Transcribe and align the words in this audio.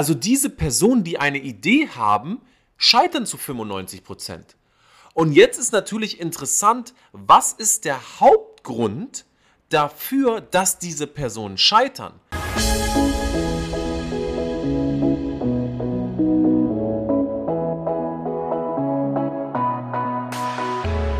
Also 0.00 0.14
diese 0.14 0.48
Personen, 0.48 1.04
die 1.04 1.18
eine 1.18 1.36
Idee 1.36 1.86
haben, 1.88 2.40
scheitern 2.78 3.26
zu 3.26 3.36
95 3.36 4.02
Prozent. 4.02 4.56
Und 5.12 5.32
jetzt 5.32 5.58
ist 5.58 5.74
natürlich 5.74 6.18
interessant, 6.18 6.94
was 7.12 7.52
ist 7.52 7.84
der 7.84 8.00
Hauptgrund 8.18 9.26
dafür, 9.68 10.40
dass 10.40 10.78
diese 10.78 11.06
Personen 11.06 11.58
scheitern? 11.58 12.14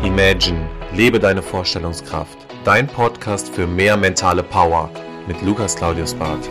Imagine, 0.03 0.67
lebe 0.95 1.19
deine 1.19 1.43
Vorstellungskraft. 1.43 2.35
Dein 2.63 2.87
Podcast 2.87 3.53
für 3.53 3.67
mehr 3.67 3.95
mentale 3.95 4.41
Power 4.41 4.89
mit 5.27 5.39
Lukas 5.43 5.75
Claudius 5.75 6.15
Barth. 6.15 6.49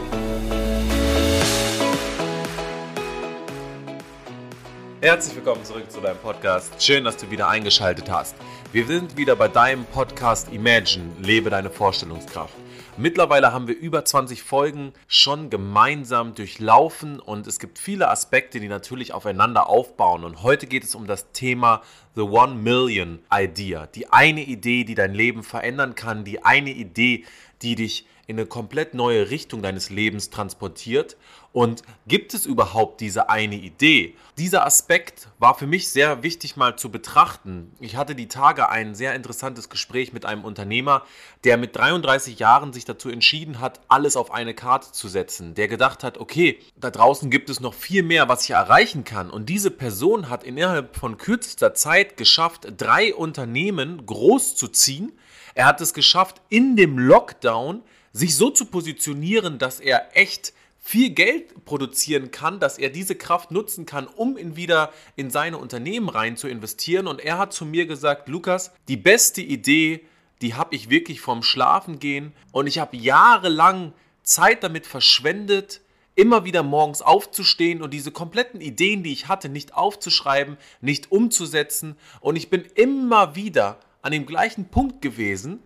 Herzlich 5.20 5.37
willkommen 5.37 5.62
zurück 5.66 5.91
zu 5.91 6.01
deinem 6.01 6.16
Podcast. 6.16 6.83
Schön, 6.83 7.05
dass 7.05 7.19
du 7.19 7.30
wieder 7.30 7.47
eingeschaltet 7.47 8.11
hast. 8.11 8.34
Wir 8.73 8.87
sind 8.87 9.19
wieder 9.19 9.37
bei 9.37 9.48
deinem 9.48 9.84
Podcast 9.84 10.51
Imagine, 10.51 11.11
lebe 11.20 11.51
deine 11.51 11.69
Vorstellungskraft. 11.69 12.55
Mittlerweile 12.97 13.52
haben 13.52 13.69
wir 13.69 13.77
über 13.77 14.02
20 14.02 14.42
Folgen 14.42 14.95
schon 15.09 15.51
gemeinsam 15.51 16.34
durchlaufen 16.34 17.20
und 17.20 17.47
es 17.47 17.59
gibt 17.59 17.78
viele 17.78 18.09
Aspekte, 18.09 18.61
die 18.61 18.69
natürlich 18.69 19.12
aufeinander 19.12 19.69
aufbauen. 19.69 20.25
Und 20.25 20.42
heute 20.42 20.66
geht 20.66 20.84
es 20.84 20.95
um 20.95 21.06
das 21.06 21.33
Thema 21.33 21.83
The 22.14 22.23
One 22.23 22.56
Million 22.56 23.20
Idea. 23.32 23.87
Die 23.87 24.09
eine 24.12 24.42
Idee, 24.42 24.84
die 24.84 24.95
dein 24.95 25.14
Leben 25.14 25.42
verändern 25.42 25.95
kann, 25.95 26.24
die 26.24 26.45
eine 26.45 26.70
Idee, 26.70 27.24
die 27.62 27.77
dich 27.77 28.06
in 28.30 28.38
eine 28.38 28.46
komplett 28.46 28.95
neue 28.95 29.30
Richtung 29.30 29.60
deines 29.60 29.91
Lebens 29.91 30.30
transportiert? 30.30 31.16
Und 31.52 31.83
gibt 32.06 32.33
es 32.33 32.46
überhaupt 32.46 33.00
diese 33.00 33.28
eine 33.28 33.56
Idee? 33.56 34.14
Dieser 34.38 34.64
Aspekt 34.64 35.28
war 35.41 35.59
für 35.59 35.66
mich 35.66 35.91
sehr 35.91 36.22
wichtig 36.22 36.56
mal 36.56 36.77
zu 36.77 36.92
betrachten. 36.92 37.72
Ich 37.81 37.97
hatte 37.97 38.14
die 38.14 38.28
Tage 38.28 38.69
ein 38.69 38.94
sehr 38.94 39.16
interessantes 39.16 39.69
Gespräch 39.69 40.12
mit 40.12 40.25
einem 40.25 40.44
Unternehmer, 40.44 41.03
der 41.42 41.56
mit 41.56 41.75
33 41.75 42.38
Jahren 42.38 42.72
sich 42.72 42.84
dazu 42.84 43.08
entschieden 43.08 43.58
hat, 43.58 43.81
alles 43.88 44.16
auf 44.16 44.31
eine 44.31 44.55
Karte 44.55 44.92
zu 44.92 45.08
setzen. 45.08 45.55
Der 45.55 45.66
gedacht 45.66 46.05
hat, 46.05 46.19
okay, 46.19 46.61
da 46.77 46.91
draußen 46.91 47.31
gibt 47.31 47.50
es 47.50 47.58
noch 47.58 47.75
viel 47.75 48.05
mehr, 48.05 48.28
was 48.28 48.44
ich 48.44 48.50
erreichen 48.50 49.03
kann. 49.03 49.28
Und 49.28 49.48
diese 49.48 49.72
Person 49.72 50.28
hat 50.28 50.44
innerhalb 50.44 50.97
von 50.97 51.19
kürzester 51.19 51.75
Zeit 51.75 52.09
geschafft, 52.16 52.72
drei 52.77 53.14
Unternehmen 53.14 54.05
groß 54.06 54.56
zu 54.56 54.69
ziehen. 54.69 55.12
Er 55.55 55.66
hat 55.66 55.80
es 55.80 55.94
geschafft, 55.94 56.41
in 56.48 56.77
dem 56.77 56.98
Lockdown 56.98 57.83
sich 58.12 58.36
so 58.36 58.50
zu 58.50 58.66
positionieren, 58.66 59.58
dass 59.58 59.80
er 59.80 60.16
echt 60.16 60.53
viel 60.78 61.11
Geld 61.11 61.64
produzieren 61.64 62.31
kann, 62.31 62.58
dass 62.58 62.78
er 62.78 62.91
diese 62.91 63.14
Kraft 63.14 63.50
nutzen 63.50 63.86
kann, 63.86 64.06
um 64.06 64.36
ihn 64.38 64.56
wieder 64.56 64.92
in 65.14 65.31
seine 65.31 65.58
Unternehmen 65.58 66.08
rein 66.08 66.36
zu 66.36 66.48
investieren. 66.48 67.06
Und 67.06 67.20
er 67.20 67.38
hat 67.38 67.53
zu 67.53 67.64
mir 67.64 67.86
gesagt, 67.86 68.28
Lukas, 68.28 68.72
die 68.88 68.97
beste 68.97 69.42
Idee, 69.42 70.05
die 70.41 70.55
habe 70.55 70.75
ich 70.75 70.88
wirklich 70.88 71.20
vom 71.20 71.42
Schlafen 71.42 71.98
gehen 71.98 72.33
und 72.50 72.66
ich 72.66 72.78
habe 72.78 72.97
jahrelang 72.97 73.92
Zeit 74.22 74.62
damit 74.64 74.86
verschwendet, 74.86 75.83
immer 76.20 76.44
wieder 76.44 76.62
morgens 76.62 77.02
aufzustehen 77.02 77.82
und 77.82 77.92
diese 77.92 78.10
kompletten 78.12 78.60
Ideen, 78.60 79.02
die 79.02 79.12
ich 79.12 79.28
hatte, 79.28 79.48
nicht 79.48 79.74
aufzuschreiben, 79.74 80.56
nicht 80.80 81.10
umzusetzen. 81.10 81.96
Und 82.20 82.36
ich 82.36 82.50
bin 82.50 82.64
immer 82.74 83.34
wieder 83.34 83.78
an 84.02 84.12
dem 84.12 84.26
gleichen 84.26 84.66
Punkt 84.66 85.02
gewesen. 85.02 85.60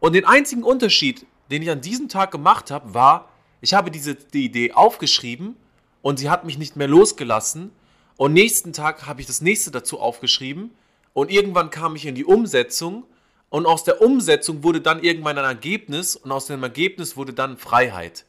Und 0.00 0.14
den 0.14 0.24
einzigen 0.24 0.62
Unterschied 0.62 1.26
den 1.50 1.62
ich 1.62 1.70
an 1.70 1.80
diesem 1.80 2.08
Tag 2.08 2.30
gemacht 2.30 2.70
habe, 2.70 2.94
war, 2.94 3.28
ich 3.60 3.74
habe 3.74 3.90
diese 3.90 4.14
die 4.14 4.44
Idee 4.44 4.72
aufgeschrieben 4.72 5.56
und 6.02 6.18
sie 6.18 6.30
hat 6.30 6.44
mich 6.44 6.58
nicht 6.58 6.76
mehr 6.76 6.88
losgelassen. 6.88 7.70
Und 8.16 8.32
nächsten 8.32 8.72
Tag 8.72 9.06
habe 9.06 9.20
ich 9.20 9.26
das 9.26 9.40
nächste 9.40 9.70
dazu 9.70 10.00
aufgeschrieben 10.00 10.70
und 11.12 11.30
irgendwann 11.30 11.70
kam 11.70 11.96
ich 11.96 12.06
in 12.06 12.14
die 12.14 12.24
Umsetzung 12.24 13.04
und 13.50 13.66
aus 13.66 13.84
der 13.84 14.00
Umsetzung 14.00 14.62
wurde 14.62 14.80
dann 14.80 15.02
irgendwann 15.02 15.38
ein 15.38 15.44
Ergebnis 15.44 16.16
und 16.16 16.32
aus 16.32 16.46
dem 16.46 16.62
Ergebnis 16.62 17.16
wurde 17.16 17.32
dann 17.32 17.56
Freiheit. 17.56 18.24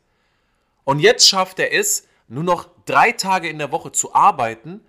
Und 0.87 0.99
jetzt 0.99 1.27
schafft 1.27 1.59
er 1.59 1.73
es, 1.73 2.07
nur 2.29 2.45
noch 2.45 2.69
drei 2.85 3.11
Tage 3.11 3.49
in 3.49 3.57
der 3.57 3.73
Woche 3.73 3.91
zu 3.91 4.15
arbeiten 4.15 4.79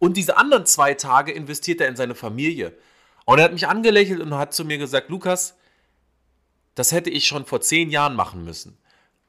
und 0.00 0.16
diese 0.16 0.36
anderen 0.36 0.66
zwei 0.66 0.94
Tage 0.94 1.30
investiert 1.30 1.80
er 1.80 1.86
in 1.86 1.94
seine 1.94 2.16
Familie. 2.16 2.76
Und 3.24 3.38
er 3.38 3.44
hat 3.44 3.52
mich 3.52 3.68
angelächelt 3.68 4.20
und 4.20 4.34
hat 4.34 4.52
zu 4.52 4.64
mir 4.64 4.76
gesagt, 4.76 5.10
Lukas, 5.10 5.56
das 6.74 6.90
hätte 6.90 7.10
ich 7.10 7.28
schon 7.28 7.46
vor 7.46 7.60
zehn 7.60 7.90
Jahren 7.90 8.16
machen 8.16 8.42
müssen. 8.42 8.76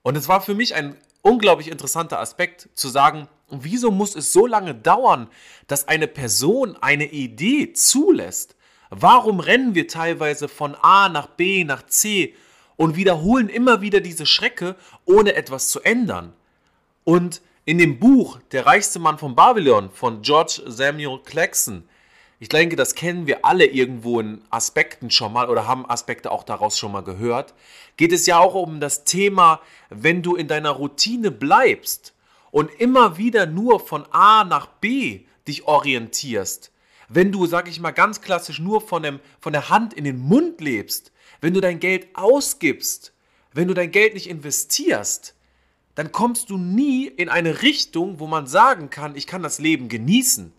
Und 0.01 0.17
es 0.17 0.27
war 0.27 0.41
für 0.41 0.55
mich 0.55 0.73
ein 0.73 0.97
unglaublich 1.21 1.67
interessanter 1.67 2.19
Aspekt 2.19 2.67
zu 2.73 2.89
sagen, 2.89 3.27
wieso 3.51 3.91
muss 3.91 4.15
es 4.15 4.33
so 4.33 4.47
lange 4.47 4.73
dauern, 4.73 5.29
dass 5.67 5.87
eine 5.87 6.07
Person 6.07 6.75
eine 6.81 7.11
Idee 7.11 7.73
zulässt? 7.73 8.55
Warum 8.89 9.39
rennen 9.39 9.75
wir 9.75 9.87
teilweise 9.87 10.47
von 10.47 10.73
A 10.73 11.09
nach 11.09 11.27
B 11.27 11.63
nach 11.63 11.85
C 11.85 12.33
und 12.77 12.95
wiederholen 12.95 13.49
immer 13.49 13.81
wieder 13.81 14.01
diese 14.01 14.25
Schrecke, 14.25 14.75
ohne 15.05 15.35
etwas 15.35 15.69
zu 15.69 15.81
ändern? 15.81 16.33
Und 17.03 17.41
in 17.65 17.77
dem 17.77 17.99
Buch 17.99 18.39
Der 18.51 18.65
reichste 18.65 18.99
Mann 18.99 19.17
von 19.17 19.35
Babylon 19.35 19.89
von 19.91 20.21
George 20.21 20.61
Samuel 20.67 21.19
Claxon 21.23 21.83
ich 22.37 22.49
denke, 22.49 22.75
das 22.75 22.95
kennen 22.95 23.27
wir 23.27 23.45
alle 23.45 23.65
irgendwo 23.65 24.19
in 24.19 24.41
Aspekten 24.49 25.09
schon 25.09 25.31
mal 25.31 25.49
oder 25.49 25.67
haben 25.67 25.89
Aspekte 25.89 26.31
auch 26.31 26.43
daraus 26.43 26.77
schon 26.77 26.91
mal 26.91 27.01
gehört. 27.01 27.53
Geht 27.95 28.11
es 28.11 28.25
ja 28.25 28.37
auch 28.39 28.55
um 28.55 28.79
das 28.79 29.05
Thema, 29.05 29.61
wenn 29.89 30.21
du 30.21 30.35
in 30.35 30.47
deiner 30.47 30.71
Routine 30.71 31.31
bleibst 31.31 32.13
und 32.51 32.69
immer 32.79 33.17
wieder 33.17 33.45
nur 33.45 33.79
von 33.79 34.05
A 34.11 34.43
nach 34.43 34.67
B 34.67 35.21
dich 35.47 35.65
orientierst. 35.65 36.71
Wenn 37.07 37.31
du, 37.31 37.45
sag 37.45 37.69
ich 37.69 37.79
mal 37.79 37.91
ganz 37.91 38.19
klassisch, 38.19 38.59
nur 38.59 38.81
von, 38.81 39.03
dem, 39.03 39.19
von 39.39 39.53
der 39.53 39.69
Hand 39.69 39.93
in 39.93 40.03
den 40.03 40.19
Mund 40.19 40.59
lebst, 40.59 41.11
wenn 41.45 41.53
du 41.53 41.61
dein 41.61 41.79
Geld 41.79 42.07
ausgibst, 42.15 43.13
wenn 43.53 43.67
du 43.67 43.75
dein 43.75 43.91
Geld 43.91 44.15
nicht 44.15 44.27
investierst, 44.27 45.35
dann 45.93 46.11
kommst 46.11 46.49
du 46.49 46.57
nie 46.57 47.05
in 47.05 47.29
eine 47.29 47.61
Richtung, 47.61 48.19
wo 48.19 48.25
man 48.25 48.47
sagen 48.47 48.89
kann, 48.89 49.15
ich 49.15 49.27
kann 49.27 49.43
das 49.43 49.59
Leben 49.59 49.87
genießen. 49.87 50.51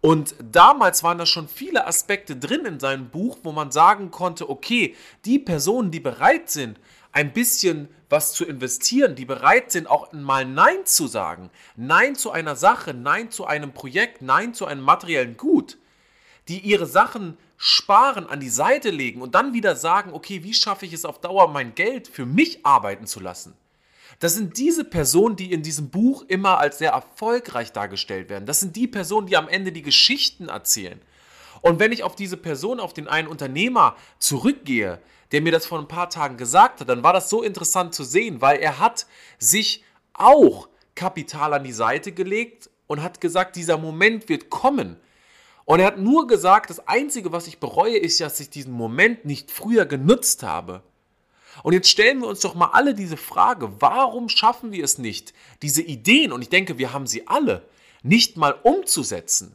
Und 0.00 0.34
damals 0.42 1.04
waren 1.04 1.18
da 1.18 1.24
schon 1.24 1.46
viele 1.46 1.86
Aspekte 1.86 2.34
drin 2.34 2.64
in 2.64 2.80
seinem 2.80 3.10
Buch, 3.10 3.38
wo 3.44 3.52
man 3.52 3.70
sagen 3.70 4.10
konnte, 4.10 4.50
okay, 4.50 4.96
die 5.24 5.38
Personen, 5.38 5.92
die 5.92 6.00
bereit 6.00 6.50
sind, 6.50 6.80
ein 7.12 7.32
bisschen 7.32 7.86
was 8.10 8.32
zu 8.32 8.44
investieren, 8.44 9.14
die 9.14 9.24
bereit 9.24 9.70
sind, 9.70 9.86
auch 9.86 10.12
mal 10.12 10.44
Nein 10.44 10.84
zu 10.84 11.06
sagen, 11.06 11.48
Nein 11.76 12.16
zu 12.16 12.32
einer 12.32 12.56
Sache, 12.56 12.92
Nein 12.92 13.30
zu 13.30 13.44
einem 13.46 13.72
Projekt, 13.72 14.20
Nein 14.20 14.52
zu 14.52 14.66
einem 14.66 14.82
materiellen 14.82 15.36
Gut, 15.36 15.78
die 16.48 16.58
ihre 16.58 16.86
Sachen 16.86 17.38
sparen, 17.64 18.26
an 18.26 18.40
die 18.40 18.48
Seite 18.48 18.90
legen 18.90 19.22
und 19.22 19.36
dann 19.36 19.54
wieder 19.54 19.76
sagen, 19.76 20.12
okay, 20.14 20.42
wie 20.42 20.52
schaffe 20.52 20.84
ich 20.84 20.92
es 20.92 21.04
auf 21.04 21.20
Dauer, 21.20 21.46
mein 21.46 21.76
Geld 21.76 22.08
für 22.08 22.26
mich 22.26 22.66
arbeiten 22.66 23.06
zu 23.06 23.20
lassen? 23.20 23.54
Das 24.18 24.34
sind 24.34 24.58
diese 24.58 24.82
Personen, 24.82 25.36
die 25.36 25.52
in 25.52 25.62
diesem 25.62 25.88
Buch 25.88 26.24
immer 26.26 26.58
als 26.58 26.78
sehr 26.78 26.90
erfolgreich 26.90 27.70
dargestellt 27.70 28.30
werden. 28.30 28.46
Das 28.46 28.58
sind 28.58 28.74
die 28.74 28.88
Personen, 28.88 29.28
die 29.28 29.36
am 29.36 29.46
Ende 29.46 29.70
die 29.70 29.82
Geschichten 29.82 30.48
erzählen. 30.48 31.00
Und 31.60 31.78
wenn 31.78 31.92
ich 31.92 32.02
auf 32.02 32.16
diese 32.16 32.36
Person, 32.36 32.80
auf 32.80 32.94
den 32.94 33.06
einen 33.06 33.28
Unternehmer 33.28 33.94
zurückgehe, 34.18 35.00
der 35.30 35.40
mir 35.40 35.52
das 35.52 35.64
vor 35.64 35.78
ein 35.78 35.86
paar 35.86 36.10
Tagen 36.10 36.38
gesagt 36.38 36.80
hat, 36.80 36.88
dann 36.88 37.04
war 37.04 37.12
das 37.12 37.30
so 37.30 37.44
interessant 37.44 37.94
zu 37.94 38.02
sehen, 38.02 38.40
weil 38.40 38.58
er 38.58 38.80
hat 38.80 39.06
sich 39.38 39.84
auch 40.14 40.68
Kapital 40.96 41.54
an 41.54 41.62
die 41.62 41.70
Seite 41.70 42.10
gelegt 42.10 42.70
und 42.88 43.04
hat 43.04 43.20
gesagt, 43.20 43.54
dieser 43.54 43.78
Moment 43.78 44.28
wird 44.28 44.50
kommen. 44.50 44.96
Und 45.64 45.80
er 45.80 45.86
hat 45.86 45.98
nur 45.98 46.26
gesagt, 46.26 46.70
das 46.70 46.86
Einzige, 46.88 47.32
was 47.32 47.46
ich 47.46 47.58
bereue, 47.60 47.96
ist, 47.96 48.20
dass 48.20 48.40
ich 48.40 48.50
diesen 48.50 48.72
Moment 48.72 49.24
nicht 49.24 49.50
früher 49.50 49.86
genutzt 49.86 50.42
habe. 50.42 50.82
Und 51.62 51.74
jetzt 51.74 51.88
stellen 51.88 52.20
wir 52.20 52.28
uns 52.28 52.40
doch 52.40 52.54
mal 52.54 52.70
alle 52.72 52.94
diese 52.94 53.16
Frage, 53.16 53.72
warum 53.80 54.28
schaffen 54.28 54.72
wir 54.72 54.82
es 54.82 54.98
nicht, 54.98 55.34
diese 55.60 55.82
Ideen, 55.82 56.32
und 56.32 56.42
ich 56.42 56.48
denke, 56.48 56.78
wir 56.78 56.92
haben 56.92 57.06
sie 57.06 57.26
alle, 57.26 57.62
nicht 58.02 58.36
mal 58.36 58.56
umzusetzen? 58.62 59.54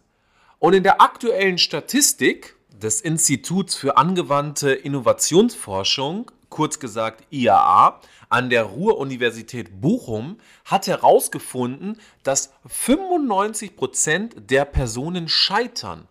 Und 0.59 0.73
in 0.73 0.83
der 0.83 1.01
aktuellen 1.01 1.57
Statistik 1.57 2.55
des 2.69 3.01
Instituts 3.01 3.75
für 3.75 3.97
angewandte 3.97 4.71
Innovationsforschung, 4.71 6.31
kurz 6.49 6.79
gesagt 6.79 7.23
IAA, 7.29 8.01
an 8.29 8.49
der 8.49 8.63
Ruhr-Universität 8.63 9.81
Bochum 9.81 10.37
hat 10.65 10.87
herausgefunden, 10.87 11.99
dass 12.23 12.51
95 12.67 13.75
Prozent 13.75 14.35
der 14.49 14.65
Personen 14.65 15.27
scheitern. 15.27 16.07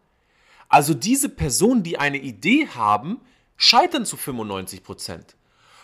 Also 0.69 0.95
diese 0.95 1.29
Personen, 1.29 1.83
die 1.83 1.99
eine 1.99 2.19
Idee 2.19 2.69
haben, 2.69 3.21
scheitern 3.57 4.05
zu 4.05 4.17
95%. 4.17 4.83
Prozent. 4.83 5.37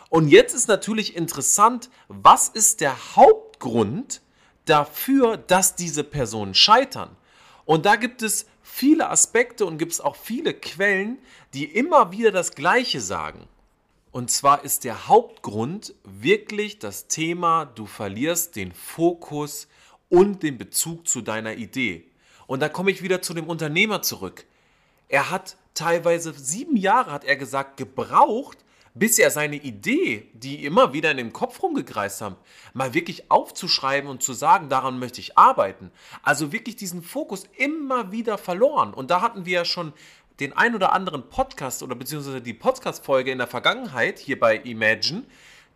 Und 0.09 0.29
jetzt 0.29 0.55
ist 0.55 0.69
natürlich 0.69 1.17
interessant, 1.17 1.89
was 2.09 2.49
ist 2.49 2.81
der 2.81 3.17
Hauptgrund 3.17 4.21
dafür, 4.67 5.39
dass 5.39 5.75
diese 5.75 6.05
Personen 6.05 6.55
scheitern? 6.55 7.17
Und 7.65 7.87
da 7.87 7.97
gibt 7.97 8.23
es 8.23 8.47
viele 8.63 9.09
Aspekte 9.09 9.65
und 9.65 9.79
gibt 9.79 9.93
es 9.93 10.01
auch 10.01 10.17
viele 10.17 10.53
Quellen, 10.53 11.19
die 11.55 11.65
immer 11.65 12.13
wieder 12.13 12.31
das 12.31 12.55
Gleiche 12.55 13.01
sagen. 13.01 13.49
Und 14.12 14.31
zwar 14.31 14.62
ist 14.62 14.85
der 14.85 15.09
Hauptgrund 15.09 15.94
wirklich 16.05 16.79
das 16.79 17.09
Thema, 17.09 17.64
du 17.64 17.87
verlierst 17.87 18.56
den 18.56 18.73
Fokus 18.73 19.69
und 20.11 20.43
den 20.43 20.59
Bezug 20.59 21.09
zu 21.09 21.23
deiner 21.23 21.55
Idee. 21.55 22.05
Und 22.47 22.61
da 22.61 22.69
komme 22.69 22.91
ich 22.91 23.03
wieder 23.03 23.23
zu 23.23 23.32
dem 23.32 23.47
Unternehmer 23.47 24.03
zurück. 24.03 24.44
Er 25.09 25.31
hat 25.31 25.56
teilweise 25.73 26.35
sieben 26.35 26.76
Jahre, 26.76 27.11
hat 27.11 27.25
er 27.25 27.37
gesagt, 27.37 27.79
gebraucht, 27.79 28.59
bis 28.94 29.19
er 29.19 29.31
seine 29.31 29.56
Idee, 29.56 30.29
die 30.35 30.67
immer 30.67 30.93
wieder 30.93 31.11
in 31.11 31.17
dem 31.17 31.32
Kopf 31.32 31.62
rumgekreist 31.62 32.20
haben, 32.20 32.37
mal 32.75 32.93
wirklich 32.93 33.31
aufzuschreiben 33.31 34.11
und 34.11 34.23
zu 34.23 34.35
sagen, 34.35 34.69
daran 34.69 34.99
möchte 34.99 35.20
ich 35.20 35.38
arbeiten. 35.38 35.91
Also 36.23 36.53
wirklich 36.53 36.76
diesen 36.76 37.03
Fokus 37.03 37.44
immer 37.56 38.12
wieder 38.12 38.37
verloren. 38.37 38.93
Und 38.93 39.11
da 39.11 39.23
hatten 39.23 39.47
wir 39.47 39.53
ja 39.53 39.65
schon 39.65 39.94
den 40.43 40.56
ein 40.56 40.75
oder 40.75 40.93
anderen 40.93 41.29
Podcast 41.29 41.85
oder 41.85 41.94
beziehungsweise 41.94 42.41
die 42.41 42.53
Podcast-Folge 42.53 43.31
in 43.31 43.39
der 43.39 43.47
Vergangenheit 43.47 44.19
hier 44.19 44.41
bei 44.41 44.56
Imagine, 44.56 45.23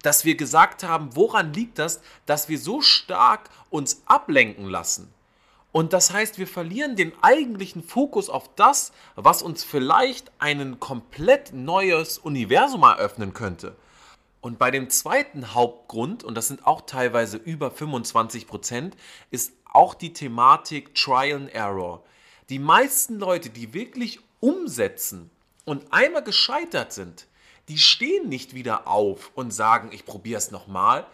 dass 0.02 0.24
wir 0.24 0.36
gesagt 0.36 0.82
haben, 0.82 1.14
woran 1.14 1.52
liegt 1.52 1.78
das, 1.78 2.00
dass 2.26 2.48
wir 2.48 2.58
so 2.58 2.80
stark 2.80 3.48
uns 3.70 4.02
ablenken 4.06 4.66
lassen. 4.66 5.12
Und 5.70 5.92
das 5.92 6.12
heißt, 6.12 6.38
wir 6.38 6.48
verlieren 6.48 6.96
den 6.96 7.12
eigentlichen 7.22 7.82
Fokus 7.84 8.28
auf 8.28 8.50
das, 8.56 8.92
was 9.14 9.40
uns 9.42 9.62
vielleicht 9.62 10.32
ein 10.40 10.80
komplett 10.80 11.52
neues 11.52 12.18
Universum 12.18 12.82
eröffnen 12.82 13.34
könnte. 13.34 13.76
Und 14.40 14.58
bei 14.58 14.72
dem 14.72 14.90
zweiten 14.90 15.54
Hauptgrund, 15.54 16.24
und 16.24 16.34
das 16.34 16.48
sind 16.48 16.66
auch 16.66 16.80
teilweise 16.82 17.36
über 17.36 17.70
25 17.70 18.48
Prozent, 18.48 18.96
ist 19.30 19.52
auch 19.64 19.94
die 19.94 20.12
Thematik 20.12 20.94
Trial 20.94 21.36
and 21.36 21.54
Error. 21.54 22.02
Die 22.48 22.60
meisten 22.60 23.18
Leute, 23.18 23.50
die 23.50 23.74
wirklich 23.74 24.20
umsetzen 24.46 25.30
und 25.64 25.92
einmal 25.92 26.22
gescheitert 26.22 26.92
sind, 26.92 27.26
die 27.68 27.78
stehen 27.78 28.28
nicht 28.28 28.54
wieder 28.54 28.86
auf 28.86 29.32
und 29.34 29.52
sagen, 29.52 29.90
ich 29.92 30.06
probiere 30.06 30.38
es 30.38 30.52
nochmal, 30.52 31.04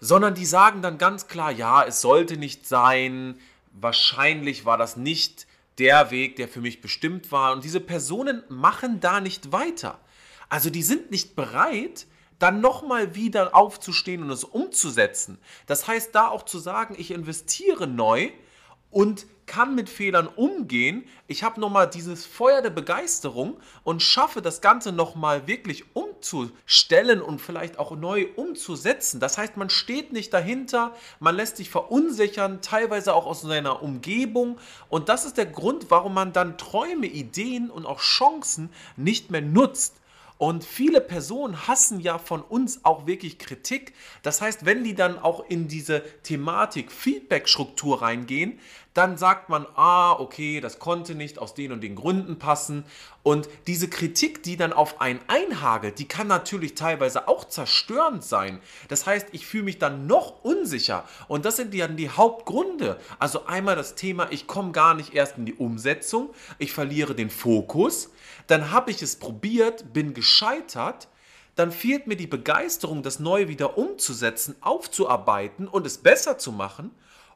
sondern 0.00 0.34
die 0.34 0.46
sagen 0.46 0.80
dann 0.80 0.96
ganz 0.96 1.26
klar, 1.26 1.50
ja, 1.50 1.84
es 1.84 2.00
sollte 2.00 2.38
nicht 2.38 2.66
sein, 2.66 3.38
wahrscheinlich 3.72 4.64
war 4.64 4.78
das 4.78 4.96
nicht 4.96 5.46
der 5.76 6.10
Weg, 6.10 6.36
der 6.36 6.48
für 6.48 6.62
mich 6.62 6.80
bestimmt 6.80 7.30
war. 7.30 7.52
Und 7.52 7.64
diese 7.64 7.80
Personen 7.80 8.42
machen 8.48 9.00
da 9.00 9.20
nicht 9.20 9.52
weiter. 9.52 10.00
Also 10.48 10.70
die 10.70 10.82
sind 10.82 11.10
nicht 11.10 11.36
bereit, 11.36 12.06
dann 12.38 12.62
nochmal 12.62 13.14
wieder 13.14 13.54
aufzustehen 13.54 14.22
und 14.22 14.30
es 14.30 14.44
umzusetzen. 14.44 15.36
Das 15.66 15.86
heißt, 15.86 16.14
da 16.14 16.28
auch 16.28 16.44
zu 16.44 16.58
sagen, 16.58 16.94
ich 16.96 17.10
investiere 17.10 17.86
neu 17.86 18.30
und 18.90 19.26
kann 19.50 19.74
mit 19.74 19.88
Fehlern 19.88 20.28
umgehen. 20.28 21.04
Ich 21.26 21.42
habe 21.42 21.60
nochmal 21.60 21.90
dieses 21.90 22.24
Feuer 22.24 22.62
der 22.62 22.70
Begeisterung 22.70 23.56
und 23.82 24.00
schaffe 24.00 24.42
das 24.42 24.60
Ganze 24.60 24.92
nochmal 24.92 25.48
wirklich 25.48 25.86
umzustellen 25.92 27.20
und 27.20 27.40
vielleicht 27.40 27.76
auch 27.80 27.96
neu 27.96 28.28
umzusetzen. 28.36 29.18
Das 29.18 29.38
heißt, 29.38 29.56
man 29.56 29.68
steht 29.68 30.12
nicht 30.12 30.32
dahinter, 30.32 30.94
man 31.18 31.34
lässt 31.34 31.56
sich 31.56 31.68
verunsichern, 31.68 32.62
teilweise 32.62 33.12
auch 33.12 33.26
aus 33.26 33.40
seiner 33.40 33.82
Umgebung. 33.82 34.56
Und 34.88 35.08
das 35.08 35.24
ist 35.24 35.36
der 35.36 35.46
Grund, 35.46 35.90
warum 35.90 36.14
man 36.14 36.32
dann 36.32 36.56
Träume, 36.56 37.06
Ideen 37.06 37.70
und 37.70 37.86
auch 37.86 37.98
Chancen 37.98 38.70
nicht 38.96 39.32
mehr 39.32 39.42
nutzt. 39.42 39.99
Und 40.40 40.64
viele 40.64 41.02
Personen 41.02 41.68
hassen 41.68 42.00
ja 42.00 42.16
von 42.16 42.40
uns 42.40 42.86
auch 42.86 43.06
wirklich 43.06 43.38
Kritik. 43.38 43.92
Das 44.22 44.40
heißt, 44.40 44.64
wenn 44.64 44.84
die 44.84 44.94
dann 44.94 45.18
auch 45.18 45.44
in 45.50 45.68
diese 45.68 46.02
Thematik 46.22 46.90
Feedback-Struktur 46.90 48.00
reingehen, 48.00 48.58
dann 48.94 49.18
sagt 49.18 49.50
man, 49.50 49.66
ah, 49.76 50.12
okay, 50.12 50.60
das 50.60 50.78
konnte 50.78 51.14
nicht 51.14 51.38
aus 51.38 51.52
den 51.52 51.72
und 51.72 51.82
den 51.82 51.94
Gründen 51.94 52.38
passen. 52.38 52.84
Und 53.22 53.50
diese 53.66 53.90
Kritik, 53.90 54.42
die 54.42 54.56
dann 54.56 54.72
auf 54.72 55.02
einen 55.02 55.20
einhagelt, 55.26 55.98
die 55.98 56.08
kann 56.08 56.26
natürlich 56.26 56.74
teilweise 56.74 57.28
auch 57.28 57.44
zerstörend 57.44 58.24
sein. 58.24 58.60
Das 58.88 59.04
heißt, 59.04 59.28
ich 59.32 59.46
fühle 59.46 59.64
mich 59.64 59.78
dann 59.78 60.06
noch 60.06 60.42
unsicher. 60.42 61.04
Und 61.28 61.44
das 61.44 61.56
sind 61.56 61.78
dann 61.78 61.98
die 61.98 62.08
Hauptgründe. 62.08 62.98
Also 63.18 63.44
einmal 63.44 63.76
das 63.76 63.94
Thema, 63.94 64.28
ich 64.30 64.46
komme 64.46 64.72
gar 64.72 64.94
nicht 64.94 65.12
erst 65.12 65.36
in 65.36 65.44
die 65.44 65.54
Umsetzung, 65.54 66.30
ich 66.56 66.72
verliere 66.72 67.14
den 67.14 67.28
Fokus 67.28 68.08
dann 68.50 68.70
habe 68.70 68.90
ich 68.90 69.02
es 69.02 69.16
probiert, 69.16 69.92
bin 69.92 70.14
gescheitert, 70.14 71.08
dann 71.54 71.72
fehlt 71.72 72.06
mir 72.06 72.16
die 72.16 72.26
Begeisterung, 72.26 73.02
das 73.02 73.20
Neue 73.20 73.48
wieder 73.48 73.76
umzusetzen, 73.76 74.56
aufzuarbeiten 74.60 75.68
und 75.68 75.86
es 75.86 75.98
besser 75.98 76.38
zu 76.38 76.52
machen. 76.52 76.90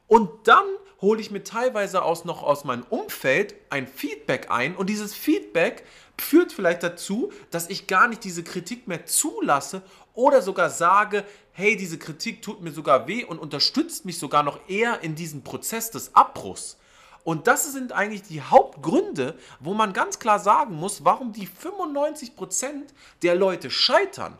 Und 0.07 0.29
dann 0.47 0.65
hole 1.01 1.19
ich 1.19 1.31
mir 1.31 1.43
teilweise 1.43 2.03
aus, 2.03 2.25
noch 2.25 2.43
aus 2.43 2.63
meinem 2.63 2.83
Umfeld 2.89 3.55
ein 3.69 3.87
Feedback 3.87 4.49
ein 4.49 4.75
und 4.75 4.89
dieses 4.89 5.13
Feedback 5.13 5.83
führt 6.19 6.53
vielleicht 6.53 6.83
dazu, 6.83 7.31
dass 7.51 7.69
ich 7.69 7.87
gar 7.87 8.07
nicht 8.07 8.23
diese 8.23 8.43
Kritik 8.43 8.87
mehr 8.87 9.05
zulasse 9.05 9.81
oder 10.13 10.41
sogar 10.41 10.69
sage, 10.69 11.25
hey, 11.51 11.75
diese 11.75 11.97
Kritik 11.97 12.41
tut 12.41 12.61
mir 12.61 12.71
sogar 12.71 13.07
weh 13.07 13.23
und 13.23 13.39
unterstützt 13.39 14.05
mich 14.05 14.17
sogar 14.17 14.43
noch 14.43 14.59
eher 14.69 15.01
in 15.01 15.15
diesem 15.15 15.43
Prozess 15.43 15.91
des 15.91 16.15
Abbruchs. 16.15 16.77
Und 17.25 17.47
das 17.47 17.73
sind 17.73 17.91
eigentlich 17.91 18.21
die 18.21 18.43
Hauptgründe, 18.43 19.35
wo 19.59 19.73
man 19.73 19.93
ganz 19.93 20.19
klar 20.19 20.37
sagen 20.37 20.75
muss, 20.75 21.03
warum 21.03 21.33
die 21.33 21.47
95% 21.47 22.83
der 23.23 23.33
Leute 23.33 23.71
scheitern. 23.71 24.37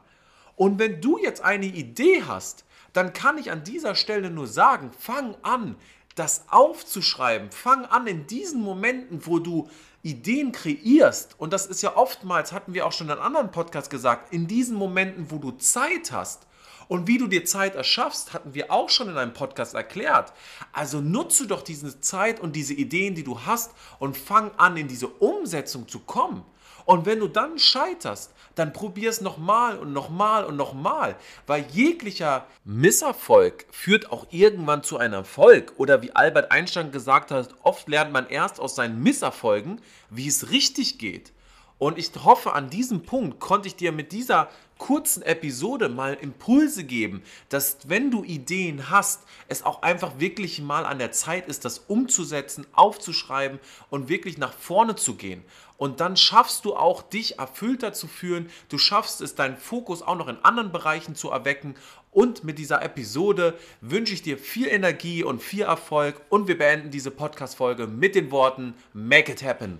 Und 0.55 0.77
wenn 0.77 1.01
du 1.01 1.17
jetzt 1.17 1.41
eine 1.41 1.65
Idee 1.65 2.23
hast, 2.27 2.63
dann 2.93 3.11
kann 3.11 3.39
ich 3.39 3.49
an 3.49 3.63
dieser 3.63 3.95
Stelle 3.95 4.29
nur 4.29 4.45
sagen, 4.45 4.91
fang 4.97 5.35
an, 5.41 5.75
das 6.13 6.45
aufzuschreiben. 6.49 7.51
Fang 7.51 7.85
an 7.85 8.05
in 8.05 8.27
diesen 8.27 8.61
Momenten, 8.61 9.25
wo 9.25 9.39
du 9.39 9.67
Ideen 10.03 10.51
kreierst. 10.51 11.39
Und 11.39 11.53
das 11.53 11.65
ist 11.65 11.81
ja 11.81 11.97
oftmals, 11.97 12.51
hatten 12.51 12.75
wir 12.75 12.85
auch 12.85 12.91
schon 12.91 13.09
in 13.09 13.17
anderen 13.17 13.49
Podcast 13.49 13.89
gesagt, 13.89 14.31
in 14.31 14.45
diesen 14.45 14.77
Momenten, 14.77 15.31
wo 15.31 15.39
du 15.39 15.49
Zeit 15.53 16.11
hast 16.11 16.45
und 16.87 17.07
wie 17.07 17.17
du 17.17 17.27
dir 17.27 17.45
Zeit 17.45 17.75
erschaffst, 17.75 18.33
hatten 18.33 18.53
wir 18.53 18.71
auch 18.71 18.89
schon 18.89 19.09
in 19.09 19.17
einem 19.17 19.33
Podcast 19.33 19.73
erklärt. 19.73 20.33
Also 20.73 21.01
nutze 21.01 21.47
doch 21.47 21.61
diese 21.61 21.99
Zeit 22.01 22.39
und 22.39 22.55
diese 22.55 22.73
Ideen, 22.73 23.15
die 23.15 23.23
du 23.23 23.41
hast 23.41 23.71
und 23.99 24.17
fang 24.17 24.51
an, 24.57 24.77
in 24.77 24.87
diese 24.87 25.07
Umsetzung 25.07 25.87
zu 25.87 25.99
kommen. 25.99 26.43
Und 26.85 27.07
wenn 27.07 27.19
du 27.19 27.27
dann 27.27 27.57
scheiterst, 27.57 28.31
dann 28.53 28.71
probier 28.71 29.09
es 29.09 29.19
nochmal 29.19 29.77
und 29.77 29.91
nochmal 29.91 30.45
und 30.45 30.55
nochmal, 30.55 31.15
weil 31.47 31.65
jeglicher 31.71 32.45
Misserfolg 32.63 33.65
führt 33.71 34.11
auch 34.11 34.27
irgendwann 34.29 34.83
zu 34.83 34.97
einem 34.97 35.15
Erfolg. 35.15 35.73
Oder 35.77 36.01
wie 36.03 36.15
Albert 36.15 36.51
Einstein 36.51 36.91
gesagt 36.91 37.31
hat, 37.31 37.49
oft 37.63 37.89
lernt 37.89 38.13
man 38.13 38.27
erst 38.27 38.59
aus 38.59 38.75
seinen 38.75 39.01
Misserfolgen, 39.01 39.81
wie 40.09 40.27
es 40.27 40.51
richtig 40.51 40.99
geht. 40.99 41.33
Und 41.77 41.97
ich 41.97 42.11
hoffe, 42.23 42.53
an 42.53 42.69
diesem 42.69 43.03
Punkt 43.03 43.39
konnte 43.39 43.67
ich 43.67 43.75
dir 43.75 43.91
mit 43.91 44.13
dieser 44.13 44.49
kurzen 44.77 45.23
Episode 45.23 45.89
mal 45.89 46.13
Impulse 46.13 46.83
geben, 46.83 47.21
dass 47.49 47.77
wenn 47.87 48.11
du 48.11 48.23
Ideen 48.23 48.89
hast, 48.89 49.23
es 49.47 49.63
auch 49.63 49.81
einfach 49.81 50.19
wirklich 50.19 50.61
mal 50.61 50.85
an 50.85 50.99
der 50.99 51.11
Zeit 51.11 51.47
ist, 51.47 51.65
das 51.65 51.79
umzusetzen, 51.79 52.65
aufzuschreiben 52.73 53.59
und 53.89 54.09
wirklich 54.09 54.37
nach 54.37 54.53
vorne 54.53 54.95
zu 54.95 55.15
gehen. 55.15 55.43
Und 55.77 55.99
dann 55.99 56.15
schaffst 56.15 56.63
du 56.63 56.75
auch, 56.75 57.01
dich 57.01 57.39
erfüllter 57.39 57.91
zu 57.91 58.07
fühlen. 58.07 58.49
Du 58.69 58.77
schaffst 58.77 59.19
es, 59.19 59.35
deinen 59.35 59.57
Fokus 59.57 60.01
auch 60.01 60.15
noch 60.15 60.29
in 60.29 60.37
anderen 60.43 60.71
Bereichen 60.71 61.15
zu 61.15 61.29
erwecken. 61.29 61.75
Und 62.11 62.45
mit 62.45 62.57
dieser 62.57 62.81
Episode 62.81 63.57
wünsche 63.81 64.13
ich 64.13 64.21
dir 64.21 64.37
viel 64.37 64.67
Energie 64.67 65.23
und 65.23 65.43
viel 65.43 65.63
Erfolg. 65.63 66.21
Und 66.29 66.47
wir 66.47 66.57
beenden 66.57 66.91
diese 66.91 67.11
Podcast-Folge 67.11 67.87
mit 67.87 68.15
den 68.15 68.31
Worten 68.31 68.73
Make 68.93 69.33
it 69.33 69.43
happen. 69.43 69.79